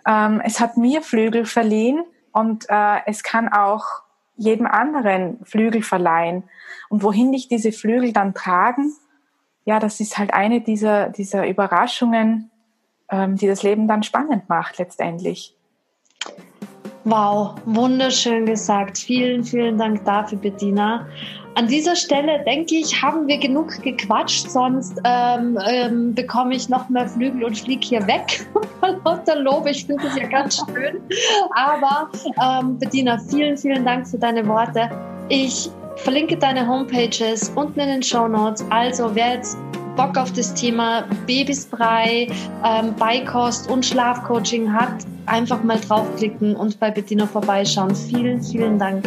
Ähm, 0.06 0.42
es 0.44 0.60
hat 0.60 0.76
mir 0.76 1.00
Flügel 1.00 1.46
verliehen 1.46 2.04
und 2.32 2.66
äh, 2.68 2.98
es 3.06 3.22
kann 3.22 3.48
auch 3.48 3.84
jedem 4.42 4.66
anderen 4.66 5.38
Flügel 5.44 5.82
verleihen. 5.82 6.44
Und 6.88 7.02
wohin 7.02 7.32
dich 7.32 7.48
diese 7.48 7.72
Flügel 7.72 8.12
dann 8.12 8.34
tragen, 8.34 8.92
ja, 9.64 9.78
das 9.78 10.00
ist 10.00 10.18
halt 10.18 10.34
eine 10.34 10.60
dieser, 10.60 11.08
dieser 11.10 11.46
Überraschungen, 11.46 12.50
ähm, 13.10 13.36
die 13.36 13.46
das 13.46 13.62
Leben 13.62 13.86
dann 13.86 14.02
spannend 14.02 14.48
macht 14.48 14.78
letztendlich. 14.78 15.56
Wow, 17.04 17.56
wunderschön 17.64 18.46
gesagt. 18.46 18.96
Vielen, 18.98 19.42
vielen 19.42 19.76
Dank 19.76 20.04
dafür, 20.04 20.38
Bettina. 20.38 21.06
An 21.54 21.66
dieser 21.66 21.96
Stelle 21.96 22.42
denke 22.46 22.76
ich, 22.76 23.02
haben 23.02 23.26
wir 23.26 23.38
genug 23.38 23.82
gequatscht, 23.82 24.48
sonst 24.48 24.98
ähm, 25.04 25.58
ähm, 25.68 26.14
bekomme 26.14 26.54
ich 26.54 26.68
noch 26.68 26.88
mehr 26.88 27.06
Flügel 27.06 27.44
und 27.44 27.58
fliege 27.58 27.86
hier 27.86 28.06
weg 28.06 28.46
lauter 29.04 29.36
Lob. 29.40 29.66
Ich 29.66 29.84
finde 29.84 30.06
es 30.06 30.16
ja 30.16 30.28
ganz 30.28 30.64
schön. 30.64 31.02
Aber 31.54 32.08
ähm, 32.42 32.78
Bettina, 32.78 33.18
vielen, 33.18 33.56
vielen 33.56 33.84
Dank 33.84 34.06
für 34.06 34.18
deine 34.18 34.46
Worte. 34.46 34.88
Ich 35.28 35.70
verlinke 35.96 36.36
deine 36.36 36.66
Homepages 36.66 37.50
unten 37.54 37.80
in 37.80 37.88
den 37.88 38.02
Show 38.02 38.28
Notes. 38.28 38.64
Also 38.70 39.10
wer 39.14 39.34
jetzt 39.34 39.58
Bock 39.96 40.16
auf 40.16 40.32
das 40.32 40.54
Thema 40.54 41.04
Babysbrei, 41.26 42.28
ähm, 42.64 42.94
Beikost 42.96 43.68
und 43.70 43.84
Schlafcoaching 43.84 44.72
hat, 44.72 44.94
einfach 45.26 45.62
mal 45.62 45.78
draufklicken 45.78 46.56
und 46.56 46.78
bei 46.80 46.90
Bettina 46.90 47.26
vorbeischauen. 47.26 47.94
Vielen, 47.94 48.42
vielen 48.42 48.78
Dank. 48.78 49.04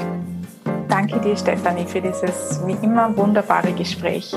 Danke 0.88 1.20
dir, 1.20 1.36
Stefanie, 1.36 1.86
für 1.86 2.02
dieses 2.02 2.62
wie 2.66 2.78
immer 2.86 3.16
wunderbare 3.18 3.72
Gespräch. 3.74 4.34